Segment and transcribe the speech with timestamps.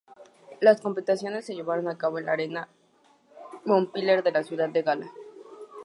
[0.61, 2.67] Las competiciones se llevaron a cabo en la Arena
[3.65, 5.11] Montpellier de la ciudad gala.